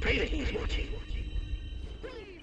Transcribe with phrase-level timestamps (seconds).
[0.00, 0.88] pray to him, Lord King.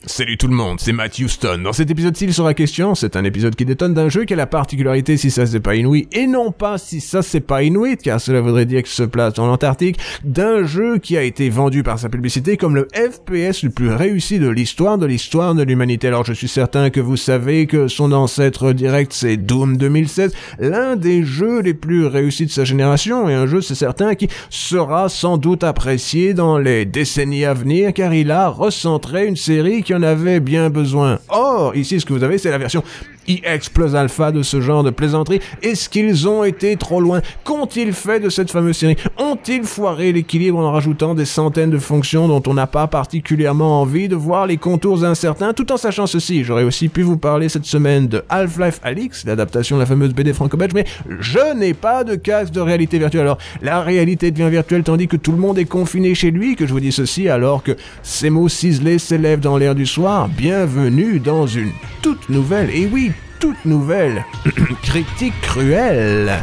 [0.07, 1.59] Salut tout le monde, c'est Matt Houston.
[1.65, 4.37] Dans cet épisode-ci, il sera question, c'est un épisode qui détonne d'un jeu qui a
[4.37, 7.97] la particularité si ça c'est pas inouï, et non pas si ça c'est pas inouï,
[7.97, 11.83] car cela voudrait dire qu'il se place dans l'Antarctique, d'un jeu qui a été vendu
[11.83, 16.07] par sa publicité comme le FPS le plus réussi de l'histoire de l'histoire de l'humanité.
[16.07, 20.95] Alors je suis certain que vous savez que son ancêtre direct c'est Doom 2016, l'un
[20.95, 25.09] des jeux les plus réussis de sa génération, et un jeu c'est certain qui sera
[25.09, 29.96] sans doute apprécié dans les décennies à venir, car il a recentré une série qui
[30.03, 31.19] avait bien besoin.
[31.29, 32.83] Or, ici, ce que vous avez, c'est la version
[33.27, 37.21] EX plus alpha de ce genre de plaisanterie Est-ce qu'ils ont été trop loin?
[37.43, 38.95] Qu'ont-ils fait de cette fameuse série?
[39.17, 44.07] Ont-ils foiré l'équilibre en rajoutant des centaines de fonctions dont on n'a pas particulièrement envie
[44.07, 45.53] de voir les contours incertains?
[45.53, 49.75] Tout en sachant ceci, j'aurais aussi pu vous parler cette semaine de Half-Life Alix, l'adaptation
[49.75, 50.85] de la fameuse BD franco-belge, mais
[51.19, 53.21] je n'ai pas de casque de réalité virtuelle.
[53.21, 56.65] Alors, la réalité devient virtuelle tandis que tout le monde est confiné chez lui, que
[56.65, 60.29] je vous dis ceci alors que ces mots ciselés s'élèvent dans l'air du soir.
[60.29, 61.71] Bienvenue dans une
[62.01, 64.25] toute nouvelle, et oui, toute nouvelle
[64.83, 66.39] critique cruelle.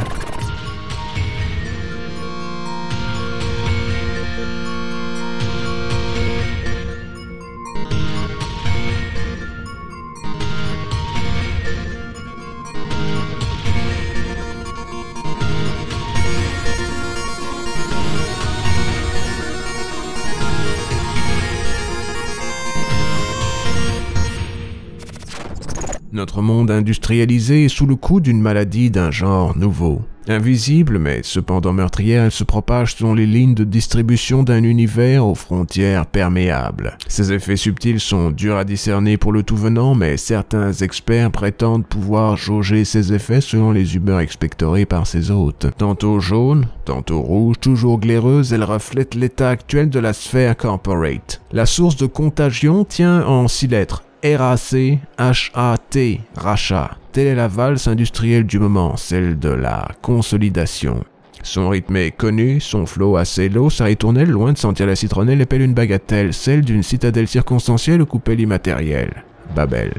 [26.15, 30.01] Notre monde industrialisé est sous le coup d'une maladie d'un genre nouveau.
[30.29, 35.35] Invisible, mais cependant meurtrière, elle se propage selon les lignes de distribution d'un univers aux
[35.35, 36.97] frontières perméables.
[37.09, 41.85] Ses effets subtils sont durs à discerner pour le tout venant, mais certains experts prétendent
[41.85, 45.67] pouvoir jauger ses effets selon les humeurs expectorées par ses hôtes.
[45.77, 51.41] Tantôt jaune, tantôt rouge, toujours glaireuse, elle reflète l'état actuel de la sphère corporate.
[51.51, 56.97] La source de contagion tient en six lettres R-A-C-H-A-T, rachat.
[57.11, 61.03] Telle est la valse industrielle du moment, celle de la consolidation.
[61.43, 65.41] Son rythme est connu, son flot assez low, sa ritournelle, loin de sentir la citronnelle,
[65.41, 69.23] épelle une bagatelle, celle d'une citadelle circonstancielle coupée immatérielle.
[69.55, 69.93] Babel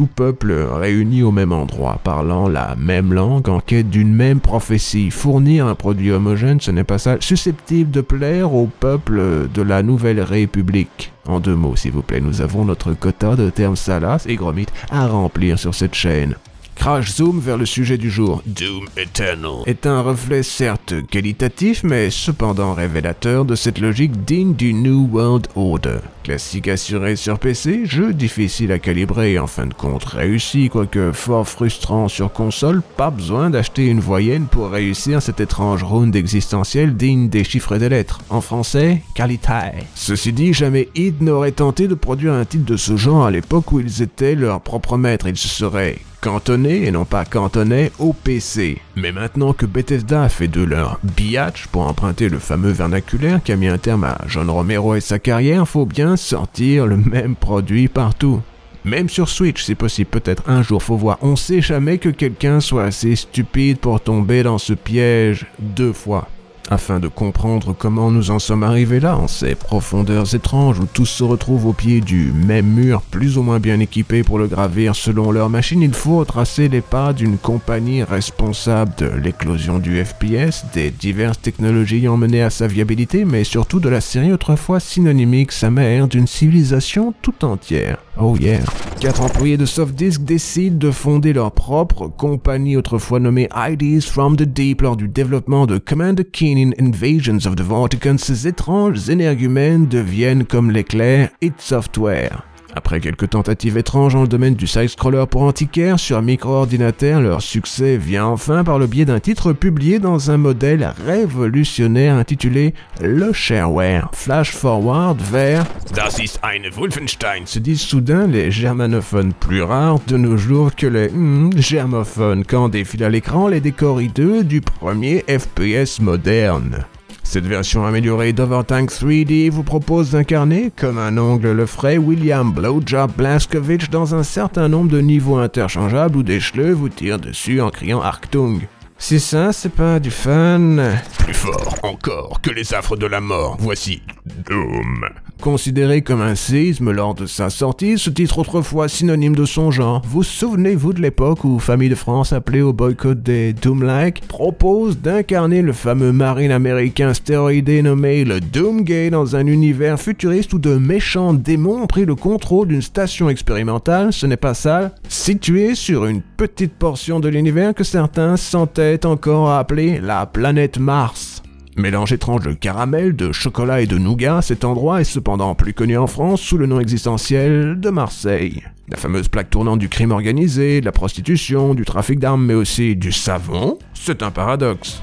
[0.00, 5.10] tout peuple réuni au même endroit, parlant la même langue, en quête d'une même prophétie.
[5.10, 9.20] Fournir un produit homogène, ce n'est pas ça, susceptible de plaire au peuple
[9.52, 11.12] de la Nouvelle République.
[11.26, 14.72] En deux mots, s'il vous plaît, nous avons notre quota de termes salas et gromites
[14.90, 16.34] à remplir sur cette chaîne.
[16.80, 18.42] Crash zoom vers le sujet du jour.
[18.46, 24.72] Doom Eternal est un reflet certes qualitatif, mais cependant révélateur de cette logique digne du
[24.72, 25.98] New World Order.
[26.24, 31.12] Classique assuré sur PC, jeu difficile à calibrer et en fin de compte réussi, quoique
[31.12, 36.96] fort frustrant sur console, pas besoin d'acheter une voyenne pour réussir cette étrange round existentielle
[36.96, 38.20] digne des chiffres et des lettres.
[38.30, 39.84] En français, qualité.
[39.94, 43.70] Ceci dit, jamais id n'aurait tenté de produire un titre de ce genre à l'époque
[43.70, 48.12] où ils étaient leurs propres maîtres, ils se seraient cantonné et non pas cantonné au
[48.12, 48.78] PC.
[48.96, 53.56] Mais maintenant que Bethesda fait de leur biatch pour emprunter le fameux vernaculaire qui a
[53.56, 57.88] mis un terme à John Romero et sa carrière, faut bien sortir le même produit
[57.88, 58.42] partout.
[58.84, 61.18] Même sur Switch, c'est possible, peut-être un jour, faut voir.
[61.20, 66.28] On sait jamais que quelqu'un soit assez stupide pour tomber dans ce piège deux fois
[66.70, 71.06] afin de comprendre comment nous en sommes arrivés là, en ces profondeurs étranges où tous
[71.06, 74.94] se retrouvent au pied du même mur, plus ou moins bien équipés pour le gravir
[74.94, 80.64] selon leur machine, il faut tracer les pas d'une compagnie responsable de l'éclosion du FPS,
[80.72, 85.70] des diverses technologies mené à sa viabilité, mais surtout de la série autrefois synonymique sa
[85.70, 87.98] mère d'une civilisation tout entière.
[88.22, 88.60] Oh yeah.
[89.00, 94.42] Quatre employés de Softdisk décident de fonder leur propre compagnie autrefois nommée IDs from the
[94.42, 98.18] Deep lors du développement de Commander Keen in Invasions of the Vatican.
[98.18, 102.49] Ces étranges énergumènes deviennent comme l'éclair It Software.
[102.74, 107.96] Après quelques tentatives étranges dans le domaine du side-scroller pour antiquaire sur micro-ordinateur, leur succès
[107.96, 114.10] vient enfin par le biais d'un titre publié dans un modèle révolutionnaire intitulé le shareware.
[114.12, 115.64] Flash forward vers
[115.94, 120.86] Das ist eine Wolfenstein se disent soudain les germanophones plus rares de nos jours que
[120.86, 126.84] les hmm, germophones quand défilent à l'écran les décors hideux du premier FPS moderne.
[127.30, 133.12] Cette version améliorée d'Overtank 3D vous propose d'incarner, comme un ongle le ferait, William Blowjob
[133.16, 137.70] Blaskovich dans un certain nombre de niveaux interchangeables où des chleux vous tirent dessus en
[137.70, 138.58] criant Arctung.
[138.98, 140.76] Si ça, c'est pas du fun.
[141.20, 145.08] Plus fort encore que les affres de la mort, voici Doom.
[145.40, 150.02] Considéré comme un séisme lors de sa sortie, ce titre autrefois synonyme de son genre.
[150.04, 155.62] Vous souvenez-vous de l'époque où Famille de France, appelée au boycott des Doomlike, propose d'incarner
[155.62, 161.32] le fameux marine américain stéroïdé nommé le Doomgay dans un univers futuriste où de méchants
[161.32, 166.20] démons ont pris le contrôle d'une station expérimentale, ce n'est pas ça, située sur une
[166.20, 171.39] petite portion de l'univers que certains s'entêtent encore à appeler la planète Mars.
[171.76, 175.96] Mélange étrange de caramel, de chocolat et de nougat, cet endroit est cependant plus connu
[175.96, 178.64] en France sous le nom existentiel de Marseille.
[178.88, 182.96] La fameuse plaque tournante du crime organisé, de la prostitution, du trafic d'armes, mais aussi
[182.96, 185.00] du savon, c'est un paradoxe.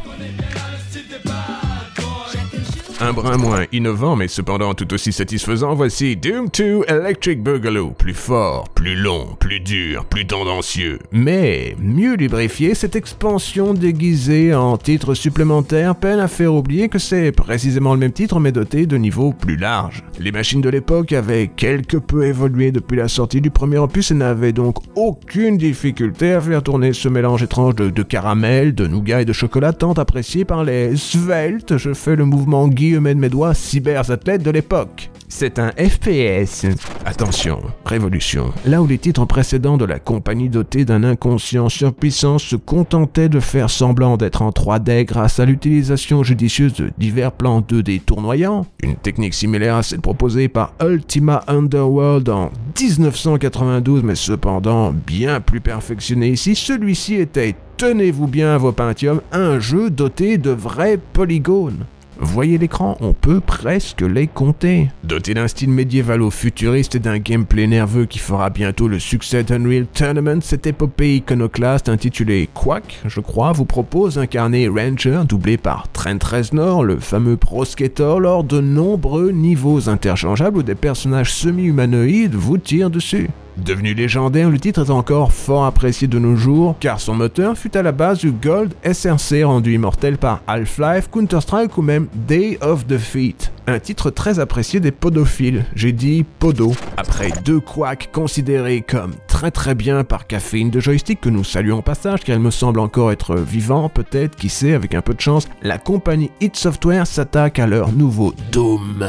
[3.07, 7.91] Un brin moins innovant, mais cependant tout aussi satisfaisant, voici Doom 2 Electric Boogaloo.
[7.91, 10.99] Plus fort, plus long, plus dur, plus tendancieux.
[11.13, 17.31] Mais, mieux lubrifié, cette expansion déguisée en titre supplémentaire peine à faire oublier que c'est
[17.31, 20.03] précisément le même titre mais doté de niveaux plus larges.
[20.19, 24.15] Les machines de l'époque avaient quelque peu évolué depuis la sortie du premier opus et
[24.15, 29.21] n'avaient donc aucune difficulté à faire tourner ce mélange étrange de, de caramel, de nougat
[29.21, 33.29] et de chocolat tant apprécié par les sveltes, je fais le mouvement Guy de mes
[33.29, 35.09] doigts cyberathlètes de l'époque.
[35.29, 36.65] C'est un FPS.
[37.05, 38.53] Attention, révolution.
[38.65, 43.41] Là où les titres précédents de la compagnie dotée d'un inconscient surpuissant se contentaient de
[43.41, 48.95] faire semblant d'être en 3D grâce à l'utilisation judicieuse de divers plans 2D tournoyants, une
[48.95, 52.49] technique similaire à celle proposée par Ultima Underworld en
[52.79, 59.59] 1992 mais cependant bien plus perfectionnée ici, celui-ci était, tenez-vous bien à vos Pentium, un
[59.59, 61.85] jeu doté de vrais polygones.
[62.19, 64.89] Voyez l'écran, on peut presque les compter.
[65.03, 69.43] Doté d'un style médiéval au futuriste et d'un gameplay nerveux qui fera bientôt le succès
[69.43, 75.87] d'Unreal Tournament, cette épopée iconoclaste intitulée Quack, je crois, vous propose d'incarner Ranger, doublé par
[75.91, 82.35] Trent Reznor, le fameux pro skater, lors de nombreux niveaux interchangeables où des personnages semi-humanoïdes
[82.35, 83.29] vous tirent dessus.
[83.57, 87.75] Devenu légendaire, le titre est encore fort apprécié de nos jours, car son moteur fut
[87.75, 92.85] à la base du Gold SRC rendu immortel par Half-Life, Counter-Strike ou même Day of
[92.85, 93.51] Defeat.
[93.65, 96.73] Un titre très apprécié des podophiles, j'ai dit podo.
[96.95, 101.79] Après deux quacks considérés comme très très bien par Caféine de Joystick, que nous saluons
[101.79, 105.13] en passage car il me semble encore être vivant, peut-être, qui sait, avec un peu
[105.13, 109.05] de chance, la compagnie Hit Software s'attaque à leur nouveau Doom.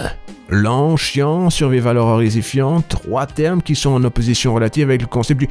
[0.50, 5.49] Lent, chiant, survival horrorifiant, trois termes qui sont en opposition relative avec le concept du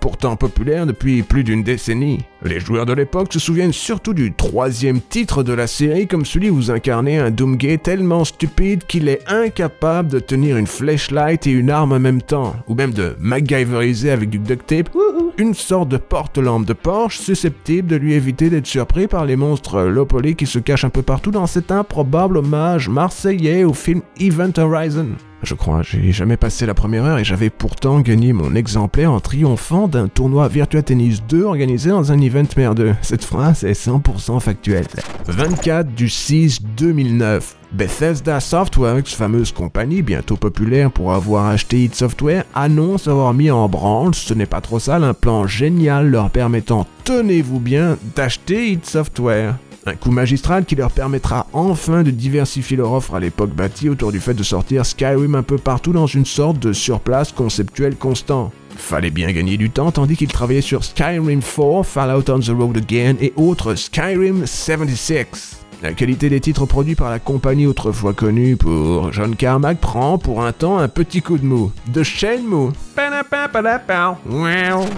[0.00, 2.24] pourtant populaire depuis plus d'une décennie.
[2.42, 6.50] Les joueurs de l'époque se souviennent surtout du troisième titre de la série comme celui
[6.50, 11.50] où vous incarnez un Doomgay tellement stupide qu'il est incapable de tenir une flashlight et
[11.50, 14.90] une arme en même temps, ou même de MacGyveriser avec du duct tape
[15.38, 19.82] une sorte de porte-lampe de Porsche susceptible de lui éviter d'être surpris par les monstres
[19.82, 24.52] low qui se cachent un peu partout dans cet improbable hommage marseillais au film Event
[24.56, 25.08] Horizon.
[25.42, 29.20] Je crois, j'ai jamais passé la première heure et j'avais pourtant gagné mon exemplaire en
[29.20, 32.94] triomphant d'un tournoi Virtua Tennis 2 organisé dans un event merdeux.
[33.02, 34.86] Cette phrase est 100% factuelle.
[35.26, 37.56] 24 du 6 2009.
[37.76, 43.68] Bethesda Softworks, fameuse compagnie bientôt populaire pour avoir acheté id Software, annonce avoir mis en
[43.68, 48.86] branle, ce n'est pas trop sale, un plan génial leur permettant, tenez-vous bien, d'acheter id
[48.86, 49.56] Software.
[49.84, 54.10] Un coup magistral qui leur permettra enfin de diversifier leur offre à l'époque bâtie autour
[54.10, 58.52] du fait de sortir Skyrim un peu partout dans une sorte de surplace conceptuel constant.
[58.74, 62.78] Fallait bien gagner du temps tandis qu'ils travaillaient sur Skyrim 4, Fallout on the Road
[62.78, 65.65] Again et autres Skyrim 76.
[65.86, 70.44] La qualité des titres produits par la compagnie autrefois connue pour John Carmack prend pour
[70.44, 71.70] un temps un petit coup de mou.
[71.86, 72.72] De Shenmue.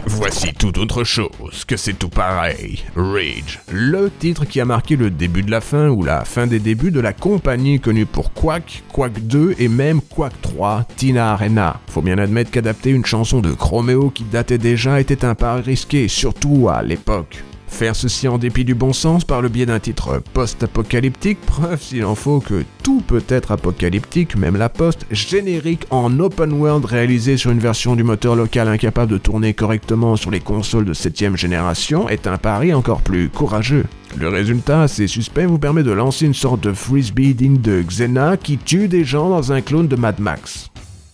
[0.06, 2.84] Voici tout autre chose, que c'est tout pareil.
[2.96, 6.58] Rage, le titre qui a marqué le début de la fin ou la fin des
[6.58, 11.80] débuts de la compagnie connue pour Quack, Quack 2 et même Quack 3, Tina Arena.
[11.88, 16.08] Faut bien admettre qu'adapter une chanson de Chromeo qui datait déjà était un pari risqué,
[16.08, 17.44] surtout à l'époque.
[17.68, 22.04] Faire ceci en dépit du bon sens par le biais d'un titre post-apocalyptique, preuve s'il
[22.04, 27.36] en faut que tout peut être apocalyptique, même la post, générique en open world réalisé
[27.36, 31.36] sur une version du moteur local incapable de tourner correctement sur les consoles de 7ème
[31.36, 33.84] génération, est un pari encore plus courageux.
[34.16, 38.36] Le résultat assez suspect vous permet de lancer une sorte de frisbee digne de Xena
[38.36, 40.70] qui tue des gens dans un clone de Mad Max.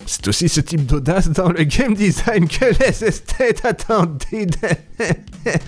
[0.07, 4.47] C'est aussi ce type d'audace dans le game design que les esthètes attendaient.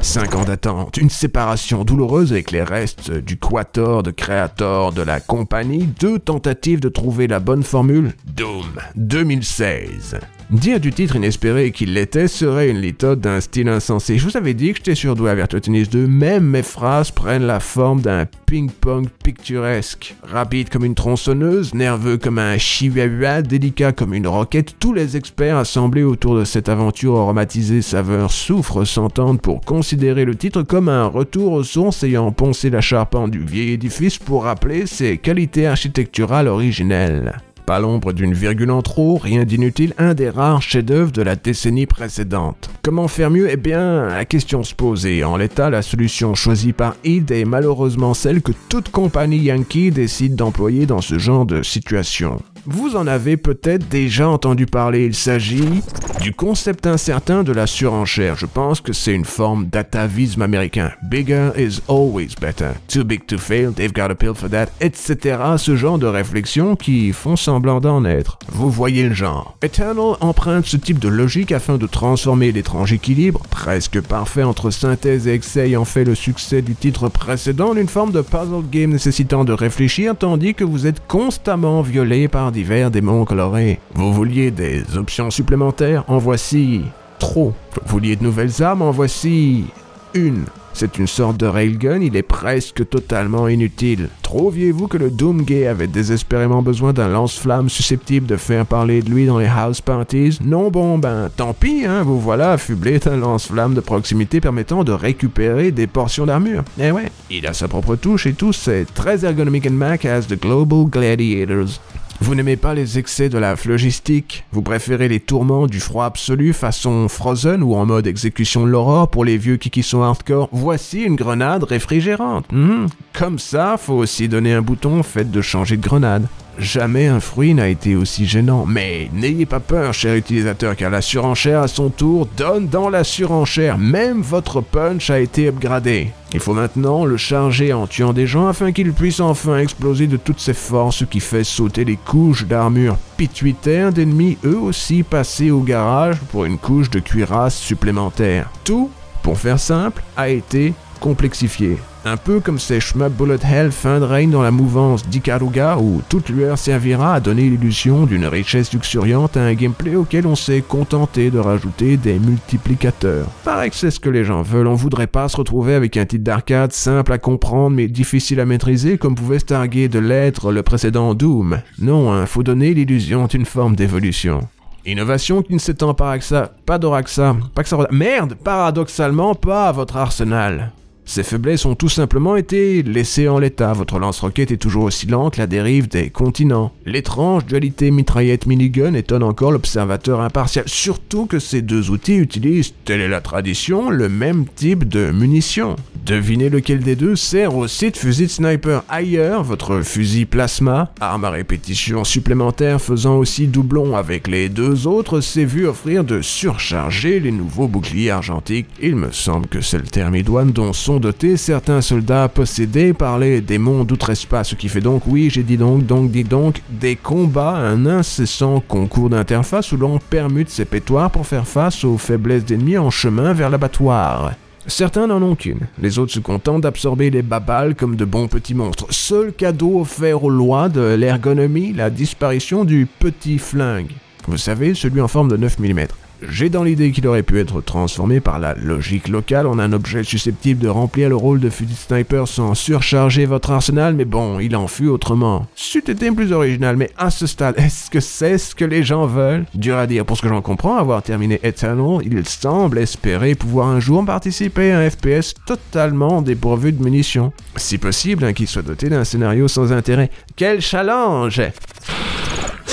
[0.00, 5.20] 5 ans d'attente, une séparation douloureuse avec les restes du quator de créateur de la
[5.20, 10.18] compagnie, deux tentatives de trouver la bonne formule, Doom 2016.
[10.50, 14.16] Dire du titre inespéré qu'il l'était serait une litote d'un style insensé.
[14.16, 17.46] Je vous avais dit que j'étais surdoué à Virtua Tennis 2, même mes phrases prennent
[17.46, 20.16] la forme d'un ping-pong picturesque.
[20.22, 25.58] Rapide comme une tronçonneuse, nerveux comme un chihuahua, délicat comme une roquette, tous les experts
[25.58, 31.08] assemblés autour de cette aventure aromatisée saveur souffrent s'entendent pour considérer le titre comme un
[31.08, 36.48] retour aux sources ayant poncé la charpente du vieil édifice pour rappeler ses qualités architecturales
[36.48, 37.34] originelles.
[37.68, 41.84] Pas l'ombre d'une virgule en trop, rien d'inutile, un des rares chefs-d'œuvre de la décennie
[41.84, 42.70] précédente.
[42.82, 43.46] Comment faire mieux?
[43.50, 47.44] Eh bien, la question se pose et en l'état, la solution choisie par id est
[47.44, 52.40] malheureusement celle que toute compagnie Yankee décide d'employer dans ce genre de situation.
[52.70, 55.80] Vous en avez peut-être déjà entendu parler, il s'agit
[56.20, 58.36] du concept incertain de la surenchère.
[58.36, 60.90] Je pense que c'est une forme d'atavisme américain.
[61.04, 62.72] Bigger is always better.
[62.86, 65.38] Too big to fail, they've got a pill for that, etc.
[65.56, 68.38] Ce genre de réflexions qui font semblant d'en être.
[68.52, 69.56] Vous voyez le genre.
[69.62, 75.26] Eternal emprunte ce type de logique afin de transformer l'étrange équilibre, presque parfait entre synthèse
[75.26, 78.90] et excès ayant fait le succès du titre précédent, en une forme de puzzle game
[78.90, 83.78] nécessitant de réfléchir tandis que vous êtes constamment violé par divers démons colorés.
[83.94, 86.02] Vous vouliez des options supplémentaires?
[86.08, 86.82] En voici
[87.20, 87.54] trop.
[87.74, 88.82] Vous vouliez de nouvelles armes?
[88.82, 89.66] En voici
[90.12, 90.44] une.
[90.72, 94.10] C'est une sorte de railgun, il est presque totalement inutile.
[94.22, 99.26] Trouviez-vous que le Doomgay avait désespérément besoin d'un lance-flamme susceptible de faire parler de lui
[99.26, 100.38] dans les house parties?
[100.44, 104.92] Non bon ben tant pis, hein, vous voilà affublé d'un lance-flamme de proximité permettant de
[104.92, 106.62] récupérer des portions d'armure.
[106.80, 110.28] Eh ouais, il a sa propre touche et tout, c'est très ergonomique and Mac as
[110.28, 111.80] the Global Gladiators.
[112.20, 116.52] Vous n'aimez pas les excès de la phlogistique Vous préférez les tourments du froid absolu
[116.52, 120.48] façon Frozen ou en mode exécution de l'aurore pour les vieux qui sont hardcore?
[120.50, 122.46] Voici une grenade réfrigérante.
[122.50, 126.26] Hmm, comme ça, faut aussi donner un bouton fait de changer de grenade.
[126.58, 128.66] Jamais un fruit n'a été aussi gênant.
[128.66, 133.04] Mais n'ayez pas peur, cher utilisateur, car la surenchère à son tour donne dans la
[133.04, 133.78] surenchère.
[133.78, 136.08] Même votre punch a été upgradé.
[136.32, 140.16] Il faut maintenant le charger en tuant des gens afin qu'il puisse enfin exploser de
[140.16, 145.50] toutes ses forces, ce qui fait sauter les couches d'armure pituitaire d'ennemis eux aussi passés
[145.50, 148.50] au garage pour une couche de cuirasse supplémentaire.
[148.64, 148.90] Tout,
[149.22, 151.78] pour faire simple, a été complexifié.
[152.10, 156.00] Un peu comme ces shmup bullet hell fin de règne dans la mouvance d'Ikaruga où
[156.08, 160.62] toute lueur servira à donner l'illusion d'une richesse luxuriante à un gameplay auquel on s'est
[160.62, 163.26] contenté de rajouter des multiplicateurs.
[163.44, 166.06] Pareil que c'est ce que les gens veulent, on voudrait pas se retrouver avec un
[166.06, 170.50] titre d'arcade simple à comprendre mais difficile à maîtriser comme pouvait se targuer de l'être
[170.50, 171.60] le précédent Doom.
[171.78, 174.48] Non, hein, faut donner l'illusion d'une forme d'évolution.
[174.86, 177.76] Innovation qui ne s'étend pas à ça, pas d'Oraxa, pas que ça...
[177.90, 180.72] Merde, paradoxalement pas à votre arsenal.
[181.08, 183.72] Ces faiblesses ont tout simplement été laissées en l'état.
[183.72, 186.70] Votre lance-roquette est toujours aussi lente, la dérive des continents.
[186.84, 193.08] L'étrange dualité mitraillette-minigun étonne encore l'observateur impartial, surtout que ces deux outils utilisent, telle est
[193.08, 195.76] la tradition, le même type de munitions.
[196.04, 198.82] Devinez lequel des deux sert aussi de fusil de sniper.
[198.90, 205.22] Ailleurs, votre fusil plasma, arme à répétition supplémentaire faisant aussi doublon avec les deux autres,
[205.22, 208.68] s'est vu offrir de surcharger les nouveaux boucliers argentiques.
[208.82, 213.18] Il me semble que c'est le terme idoine dont sont dotés certains soldats possédés par
[213.18, 216.96] les démons d'outre-espace, ce qui fait donc, oui, j'ai dit donc, donc, dit donc, des
[216.96, 222.44] combats, un incessant concours d'interface où l'on permute ses pétoires pour faire face aux faiblesses
[222.44, 224.32] d'ennemis en chemin vers l'abattoir.
[224.66, 228.54] Certains n'en ont qu'une, les autres se contentent d'absorber les babales comme de bons petits
[228.54, 228.86] monstres.
[228.90, 233.92] Seul cadeau offert aux lois de l'ergonomie, la disparition du petit flingue.
[234.26, 235.86] Vous savez, celui en forme de 9 mm.
[236.22, 240.02] J'ai dans l'idée qu'il aurait pu être transformé par la logique locale en un objet
[240.02, 244.56] susceptible de remplir le rôle de fusil sniper sans surcharger votre arsenal, mais bon, il
[244.56, 245.46] en fut autrement.
[245.54, 249.06] C'eût été plus original, mais à ce stade, est-ce que c'est ce que les gens
[249.06, 249.44] veulent?
[249.54, 253.68] Dur à dire, pour ce que j'en comprends, avoir terminé Eternal, il semble espérer pouvoir
[253.68, 257.32] un jour participer à un FPS totalement dépourvu de munitions.
[257.56, 260.10] Si possible, hein, qu'il soit doté d'un scénario sans intérêt.
[260.36, 261.42] Quel challenge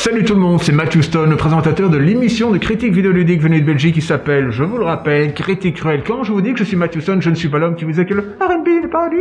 [0.05, 3.59] Salut tout le monde, c'est Matthew Stone, le présentateur de l'émission de critique vidéoludique venue
[3.59, 3.95] de Belgique.
[3.95, 6.03] Qui s'appelle, je vous le rappelle, Critique Cruel.
[6.05, 7.85] Quand je vous dis que je suis Matthew Stone, je ne suis pas l'homme qui
[7.85, 9.15] vous a que le R&B, le paradis,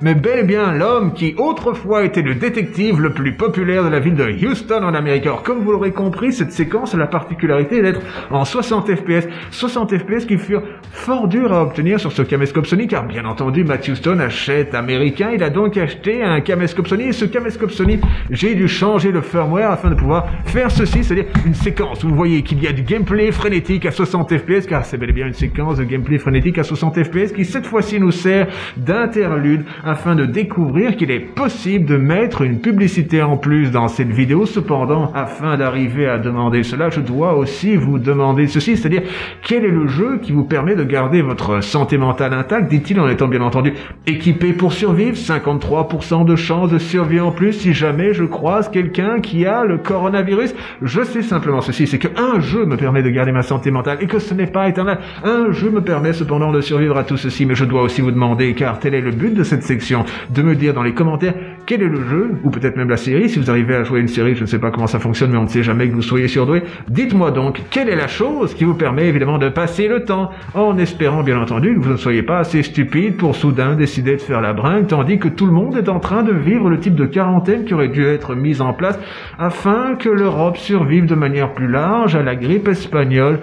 [0.00, 4.00] mais bel et bien l'homme qui autrefois était le détective le plus populaire de la
[4.00, 5.26] ville de Houston en Amérique.
[5.26, 9.98] Alors comme vous l'aurez compris, cette séquence a la particularité d'être en 60 fps, 60
[9.98, 13.96] fps qui furent fort durs à obtenir sur ce caméscope Sony, car bien entendu Matthew
[13.96, 18.54] Stone achète américain, il a donc acheté un caméscope Sony, et ce caméscope Sony, j'ai
[18.54, 22.62] dû changer le firmware afin de pouvoir faire ceci, c'est-à-dire une séquence vous voyez qu'il
[22.62, 25.78] y a du gameplay frénétique à 60 fps, car c'est bel et bien une séquence
[25.78, 30.96] de gameplay frénétique à 60 fps qui cette fois-ci nous sert d'interlude afin de découvrir
[30.96, 34.46] qu'il est possible de mettre une publicité en plus dans cette vidéo.
[34.46, 39.02] Cependant, afin d'arriver à demander cela, je dois aussi vous demander ceci, c'est-à-dire
[39.42, 43.08] quel est le jeu qui vous permet de garder votre santé mentale intacte, dit-il en
[43.08, 43.72] étant bien entendu
[44.06, 49.20] équipé pour survivre, 53% de chance de survie en plus si jamais je croise quelqu'un
[49.20, 50.54] qui a le coronavirus.
[50.82, 53.98] Je sais simplement ceci, c'est que un jeu me permet de garder ma santé mentale
[54.00, 54.98] et que ce n'est pas éternel.
[55.24, 58.10] Un jeu me permet cependant de survivre à tout ceci, mais je dois aussi vous
[58.10, 61.34] demander, car tel est le but de cette section, de me dire dans les commentaires
[61.70, 64.08] quel est le jeu, ou peut-être même la série, si vous arrivez à jouer une
[64.08, 66.02] série, je ne sais pas comment ça fonctionne, mais on ne sait jamais que vous
[66.02, 66.64] soyez surdoué.
[66.88, 70.76] Dites-moi donc, quelle est la chose qui vous permet évidemment de passer le temps, en
[70.78, 74.40] espérant bien entendu que vous ne soyez pas assez stupide pour soudain décider de faire
[74.40, 77.06] la brinque, tandis que tout le monde est en train de vivre le type de
[77.06, 78.98] quarantaine qui aurait dû être mise en place
[79.38, 83.38] afin que l'Europe survive de manière plus large à la grippe espagnole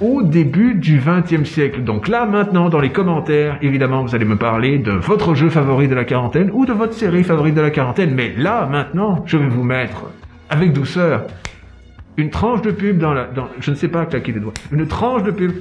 [0.00, 1.84] au début du XXe siècle.
[1.84, 5.88] Donc là, maintenant, dans les commentaires, évidemment, vous allez me parler de votre jeu favori
[5.88, 8.14] de la quarantaine ou de votre série favorite de la quarantaine.
[8.14, 10.04] Mais là, maintenant, je vais vous mettre,
[10.48, 11.26] avec douceur,
[12.16, 13.28] une tranche de pub dans la...
[13.60, 14.54] Je ne sais pas claquer les doigts.
[14.72, 15.52] Une tranche de pub.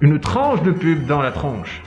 [0.00, 1.82] Une tranche de pub dans la tronche.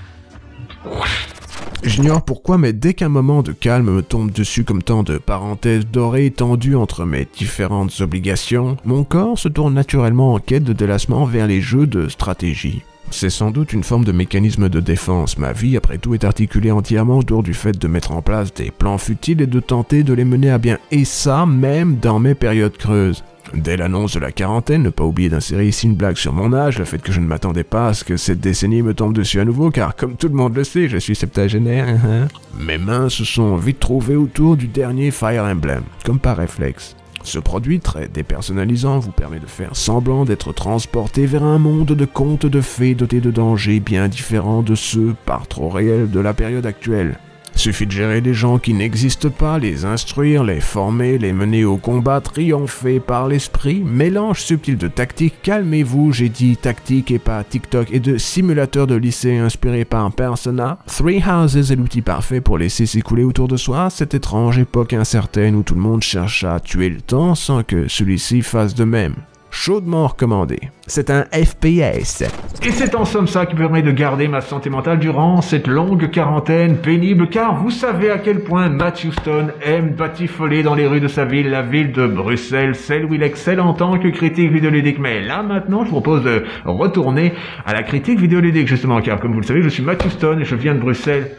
[1.86, 5.86] J'ignore pourquoi, mais dès qu'un moment de calme me tombe dessus comme tant de parenthèses
[5.86, 11.26] dorées tendues entre mes différentes obligations, mon corps se tourne naturellement en quête de délassement
[11.26, 12.82] vers les jeux de stratégie.
[13.12, 15.38] C'est sans doute une forme de mécanisme de défense.
[15.38, 18.72] Ma vie, après tout, est articulée entièrement autour du fait de mettre en place des
[18.72, 20.80] plans futiles et de tenter de les mener à bien.
[20.90, 23.24] Et ça, même dans mes périodes creuses.
[23.54, 26.80] Dès l'annonce de la quarantaine, ne pas oublier d'insérer ici une blague sur mon âge,
[26.80, 29.40] le fait que je ne m'attendais pas à ce que cette décennie me tombe dessus
[29.40, 31.88] à nouveau, car comme tout le monde le sait, je suis septagénaire.
[31.88, 32.28] hein, hein.
[32.60, 36.96] Mes mains se sont vite trouvées autour du dernier Fire Emblem, comme par réflexe.
[37.24, 42.06] Ce produit très dépersonnalisant vous permet de faire semblant d'être transporté vers un monde de
[42.06, 46.36] contes de fées doté de dangers bien différents de ceux, par trop réels, de la
[46.36, 47.18] période actuelle.
[47.56, 51.78] Suffit de gérer des gens qui n'existent pas, les instruire, les former, les mener au
[51.78, 57.88] combat, triompher par l'esprit, mélange subtil de tactique, calmez-vous, j'ai dit tactique et pas TikTok,
[57.92, 60.80] et de simulateur de lycée inspiré par Persona.
[60.86, 65.56] Three Houses est l'outil parfait pour laisser s'écouler autour de soi cette étrange époque incertaine
[65.56, 69.16] où tout le monde cherche à tuer le temps sans que celui-ci fasse de même.
[69.58, 70.60] Chaudement recommandé.
[70.86, 72.24] C'est un FPS.
[72.62, 76.12] Et c'est en somme ça qui permet de garder ma santé mentale durant cette longue
[76.12, 81.00] quarantaine pénible, car vous savez à quel point Matt Houston aime batifoler dans les rues
[81.00, 84.52] de sa ville, la ville de Bruxelles, celle où il excelle en tant que critique
[84.52, 85.00] vidéoludique.
[85.00, 87.34] Mais là maintenant, je vous propose de retourner
[87.66, 90.46] à la critique vidéoludique justement, car comme vous le savez, je suis Matt Houston et
[90.46, 91.32] je viens de Bruxelles.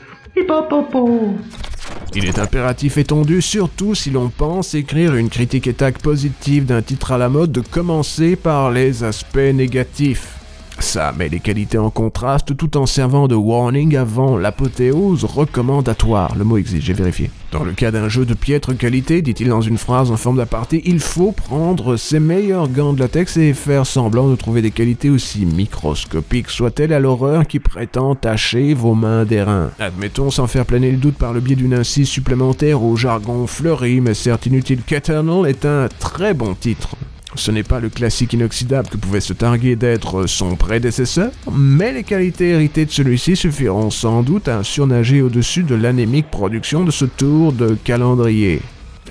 [2.14, 6.82] Il est impératif et tendu, surtout si l'on pense écrire une critique étac positive d'un
[6.82, 10.35] titre à la mode, de commencer par les aspects négatifs.
[10.78, 16.34] Ça met les qualités en contraste tout en servant de warning avant l'apothéose recommandatoire.
[16.36, 17.30] Le mot existe, j'ai vérifié.
[17.52, 20.82] Dans le cas d'un jeu de piètre qualité, dit-il dans une phrase en forme d'aparté,
[20.84, 25.08] il faut prendre ses meilleurs gants de latex et faire semblant de trouver des qualités
[25.08, 29.70] aussi microscopiques soient-elles à l'horreur qui prétend tacher vos mains d'airain.
[29.78, 34.00] Admettons sans faire planer le doute par le biais d'une incise supplémentaire au jargon fleuri
[34.00, 36.96] mais certes inutile qu'Eternal est un très bon titre.
[37.36, 42.02] Ce n'est pas le classique inoxydable que pouvait se targuer d'être son prédécesseur, mais les
[42.02, 47.04] qualités héritées de celui-ci suffiront sans doute à surnager au-dessus de l'anémique production de ce
[47.04, 48.60] tour de calendrier.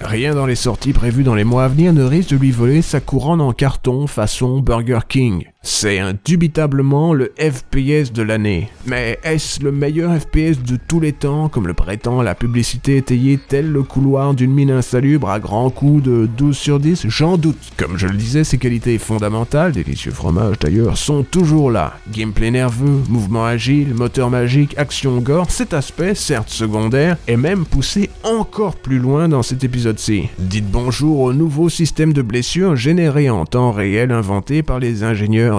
[0.01, 2.81] Rien dans les sorties prévues dans les mois à venir ne risque de lui voler
[2.81, 5.45] sa couronne en carton façon Burger King.
[5.67, 8.69] C'est indubitablement le FPS de l'année.
[8.85, 13.39] Mais est-ce le meilleur FPS de tous les temps, comme le prétend la publicité étayée
[13.47, 17.57] tel le couloir d'une mine insalubre à grands coups de 12 sur 10 J'en doute.
[17.77, 21.97] Comme je le disais, ses qualités fondamentales, délicieux fromage d'ailleurs, sont toujours là.
[22.13, 28.11] Gameplay nerveux, mouvement agile, moteur magique, action gore, cet aspect, certes secondaire, est même poussé
[28.23, 30.29] encore plus loin dans cet épisode-ci.
[30.37, 35.54] Dites bonjour au nouveau système de blessures généré en temps réel inventé par les ingénieurs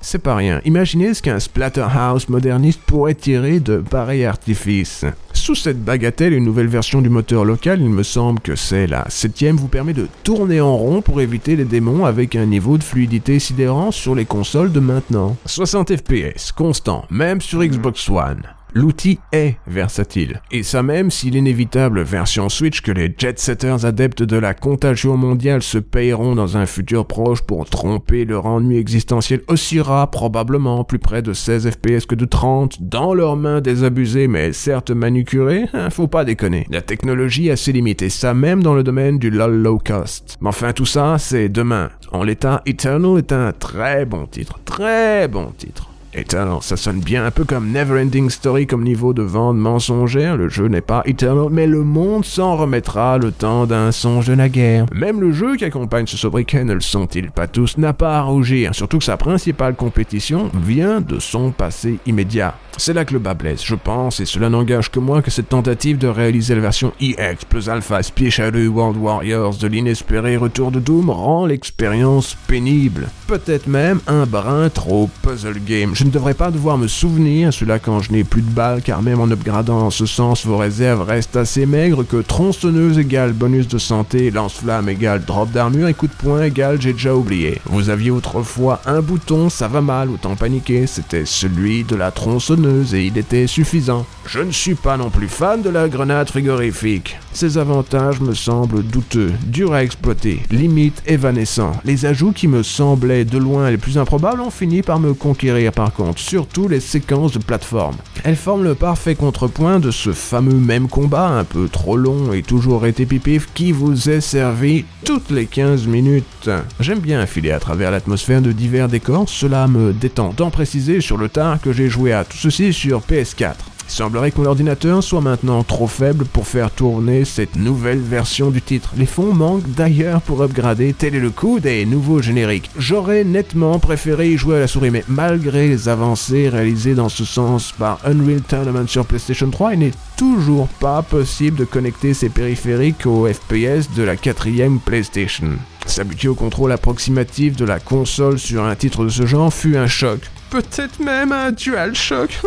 [0.00, 0.60] C'est pas rien.
[0.64, 5.04] Imaginez ce qu'un Splatterhouse moderniste pourrait tirer de pareil artifice.
[5.32, 9.04] Sous cette bagatelle, une nouvelle version du moteur local, il me semble que c'est la
[9.10, 12.84] septième, vous permet de tourner en rond pour éviter les démons avec un niveau de
[12.84, 15.36] fluidité sidérant sur les consoles de maintenant.
[15.46, 18.42] 60 FPS, constant, même sur Xbox One.
[18.74, 20.40] L'outil est versatile.
[20.52, 25.62] Et ça même si l'inévitable version Switch que les jet-setters adeptes de la contagion mondiale
[25.62, 31.22] se payeront dans un futur proche pour tromper leur ennui existentiel oscillera probablement plus près
[31.22, 36.08] de 16 FPS que de 30 dans leurs mains désabusées mais certes manucurées, hein, faut
[36.08, 36.66] pas déconner.
[36.70, 40.36] La technologie a ses limites ça même dans le domaine du LOL low cost.
[40.40, 41.90] Mais enfin tout ça, c'est demain.
[42.12, 45.93] En l'état, Eternal est un très bon titre, très bon titre.
[46.16, 50.36] Eternal, ça sonne bien un peu comme Neverending Story comme niveau de vente mensongère.
[50.36, 54.34] Le jeu n'est pas Eternal, mais le monde s'en remettra le temps d'un songe de
[54.34, 54.86] la guerre.
[54.94, 58.22] Même le jeu qui accompagne ce sobriquet, ne le sont-ils pas tous, n'a pas à
[58.22, 62.54] rougir, surtout que sa principale compétition vient de son passé immédiat.
[62.76, 65.48] C'est là que le bas blesse, je pense, et cela n'engage que moi que cette
[65.48, 70.72] tentative de réaliser la version EX plus Alpha Spy Shadow World Warriors de l'inespéré retour
[70.72, 73.08] de Doom rend l'expérience pénible.
[73.28, 75.94] Peut-être même un brin trop puzzle game.
[76.04, 79.20] Ne devrais pas devoir me souvenir, cela quand je n'ai plus de balles, car même
[79.20, 83.78] en upgradant en ce sens, vos réserves restent assez maigres que tronçonneuse égale bonus de
[83.78, 87.60] santé, lance-flamme égale drop d'armure et coup de poing égale j'ai déjà oublié.
[87.64, 92.94] Vous aviez autrefois un bouton, ça va mal, autant paniquer, c'était celui de la tronçonneuse
[92.94, 94.04] et il était suffisant.
[94.26, 97.18] Je ne suis pas non plus fan de la grenade frigorifique.
[97.32, 101.72] Ses avantages me semblent douteux, durs à exploiter, limite évanescents.
[101.84, 105.72] Les ajouts qui me semblaient de loin les plus improbables ont fini par me conquérir
[105.72, 107.96] par contre, surtout les séquences de plateforme.
[108.24, 112.42] Elles forment le parfait contrepoint de ce fameux même combat un peu trop long et
[112.42, 116.50] toujours répétitif qui vous est servi toutes les 15 minutes.
[116.80, 120.32] J'aime bien filer à travers l'atmosphère de divers décors, cela me détend.
[120.36, 123.73] D'en préciser sur le tard que j'ai joué à tout ceci sur PS4.
[123.88, 128.50] Il semblerait que mon ordinateur soit maintenant trop faible pour faire tourner cette nouvelle version
[128.50, 128.92] du titre.
[128.96, 132.70] Les fonds manquent d'ailleurs pour upgrader, tel est le coup des nouveaux génériques.
[132.78, 137.24] J'aurais nettement préféré y jouer à la souris, mais malgré les avancées réalisées dans ce
[137.24, 142.28] sens par Unreal Tournament sur PlayStation 3, il n'est toujours pas possible de connecter ces
[142.28, 145.50] périphériques au FPS de la quatrième PlayStation.
[145.86, 149.86] S'habituer au contrôle approximatif de la console sur un titre de ce genre fut un
[149.86, 150.20] choc
[150.54, 152.40] peut-être même un DualShock.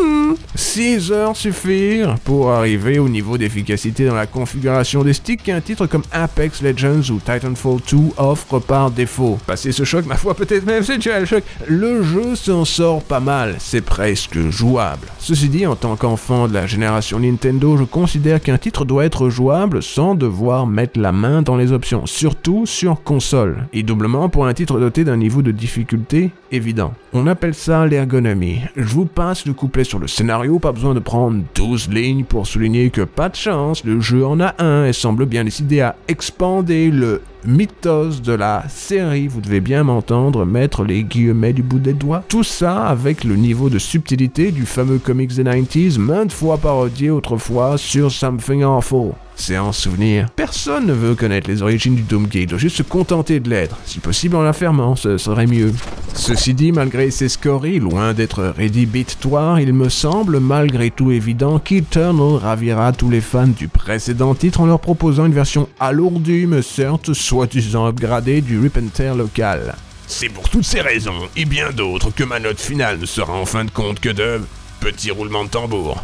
[0.55, 1.13] 6 hmm.
[1.13, 6.03] heures suffirent pour arriver au niveau d'efficacité dans la configuration des sticks qu'un titre comme
[6.13, 9.37] Apex Legends ou Titanfall 2 offre par défaut.
[9.45, 11.43] Passer ce choc, ma foi, peut-être même c'est DualShock.
[11.67, 15.07] Le jeu s'en sort pas mal, c'est presque jouable.
[15.19, 19.29] Ceci dit, en tant qu'enfant de la génération Nintendo, je considère qu'un titre doit être
[19.29, 23.26] jouable sans devoir mettre la main dans les options, surtout sur console,
[23.73, 26.93] et doublement pour un titre doté d'un niveau de difficulté évident.
[27.13, 28.61] On appelle ça l'ergonomie.
[28.75, 32.47] Je vous passe le couplet sur le scénario, pas besoin de prendre 12 lignes pour
[32.47, 35.95] souligner que pas de chance, le jeu en a un et semble bien décidé à
[36.07, 41.79] expander le mythos de la série, vous devez bien m'entendre mettre les guillemets du bout
[41.79, 42.23] des doigts.
[42.27, 47.09] Tout ça avec le niveau de subtilité du fameux comics des 90s, maintes fois parodié
[47.09, 49.13] autrefois sur Something Awful.
[49.39, 50.29] C'est en souvenir.
[50.35, 53.77] Personne ne veut connaître les origines du Doomgate, doit juste se contenter de l'être.
[53.85, 55.71] Si possible en la fermant, ce serait mieux.
[56.15, 62.37] Ceci dit, malgré ses scories, loin d'être rédhibitoire, il me semble malgré tout évident qu'Eternal
[62.37, 67.13] ravira tous les fans du précédent titre en leur proposant une version alourdie mais certes
[67.37, 68.59] soi-disant upgradée du
[68.95, 69.75] Tear local?
[70.07, 73.45] C'est pour toutes ces raisons, et bien d'autres, que ma note finale ne sera en
[73.45, 74.41] fin de compte que de...
[74.79, 76.01] Petit roulement de tambour.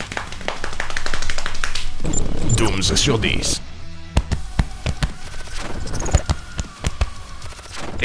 [2.56, 3.62] 12 sur 10.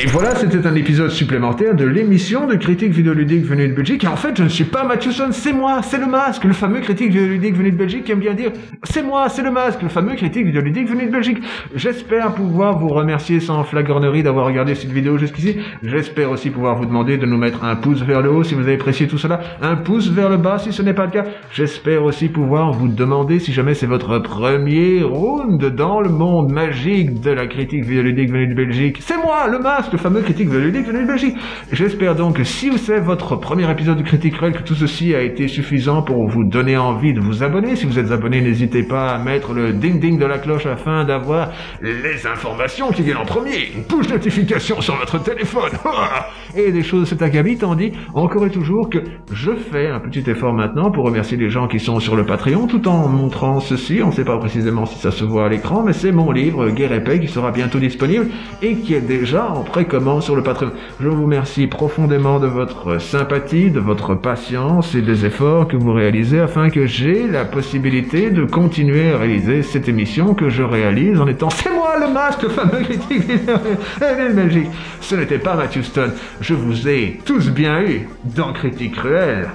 [0.01, 4.05] Et voilà, c'était un épisode supplémentaire de l'émission de critique vidéoludique venue de Belgique.
[4.05, 6.79] Et en fait, je ne suis pas Matthewson, c'est moi, c'est le masque, le fameux
[6.79, 8.53] critique vidéoludique venu de Belgique qui aime bien dire
[8.85, 11.39] c'est moi, c'est le masque, le fameux critique vidéoludique venu de Belgique.
[11.75, 15.57] J'espère pouvoir vous remercier sans flagornerie d'avoir regardé cette vidéo jusqu'ici.
[15.83, 18.61] J'espère aussi pouvoir vous demander de nous mettre un pouce vers le haut si vous
[18.61, 21.25] avez apprécié tout cela, un pouce vers le bas si ce n'est pas le cas.
[21.51, 27.21] J'espère aussi pouvoir vous demander si jamais c'est votre premier round dans le monde magique
[27.21, 28.99] de la critique vidéoludique venue de Belgique.
[29.01, 31.37] C'est moi, le masque le fameux critique véridique de Belgique.
[31.73, 35.23] J'espère donc que si c'est votre premier épisode de Critique Cruel, que tout ceci a
[35.23, 37.77] été suffisant pour vous donner envie de vous abonner.
[37.77, 41.51] Si vous êtes abonné, n'hésitez pas à mettre le ding-ding de la cloche afin d'avoir
[41.83, 43.71] les informations qui viennent en premier.
[43.77, 45.73] Une push notification sur votre téléphone.
[46.57, 48.99] et des choses cet acabit, tandis encore et toujours que
[49.33, 52.67] je fais un petit effort maintenant pour remercier les gens qui sont sur le Patreon
[52.67, 54.01] tout en montrant ceci.
[54.03, 56.71] On ne sait pas précisément si ça se voit à l'écran, mais c'est mon livre
[56.71, 58.27] Guerre et Paix qui sera bientôt disponible
[58.63, 60.71] et qui est déjà en comment sur le Patreon.
[61.01, 65.93] Je vous remercie profondément de votre sympathie, de votre patience et des efforts que vous
[65.93, 71.21] réalisez afin que j'ai la possibilité de continuer à réaliser cette émission que je réalise
[71.21, 74.69] en étant c'est moi le masque, fameux critique de Belgique.
[75.01, 76.13] Ce n'était pas Matthew Stone.
[76.41, 79.49] Je vous ai tous bien eu dans Critique Cruel.